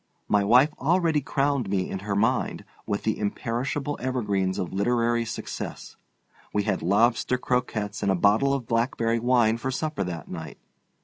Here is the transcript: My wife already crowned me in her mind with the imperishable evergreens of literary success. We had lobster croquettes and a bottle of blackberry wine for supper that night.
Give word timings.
My 0.27 0.43
wife 0.43 0.71
already 0.79 1.21
crowned 1.21 1.69
me 1.69 1.87
in 1.87 1.99
her 1.99 2.15
mind 2.15 2.65
with 2.87 3.03
the 3.03 3.19
imperishable 3.19 3.99
evergreens 4.01 4.57
of 4.57 4.73
literary 4.73 5.25
success. 5.25 5.95
We 6.51 6.63
had 6.63 6.81
lobster 6.81 7.37
croquettes 7.37 8.01
and 8.01 8.11
a 8.11 8.15
bottle 8.15 8.55
of 8.55 8.65
blackberry 8.65 9.19
wine 9.19 9.57
for 9.57 9.69
supper 9.69 10.03
that 10.05 10.27
night. 10.27 10.57